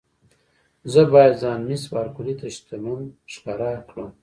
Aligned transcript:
زه 0.91 1.01
باید 1.11 1.33
ځان 1.41 1.59
مېس 1.69 1.83
بارکلي 1.93 2.33
ته 2.39 2.47
شتمن 2.55 2.99
ښکاره 3.33 3.71
کړم. 3.89 4.09